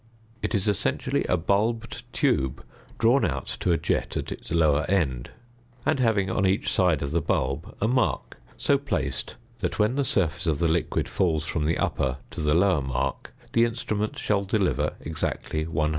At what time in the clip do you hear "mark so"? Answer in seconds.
7.87-8.79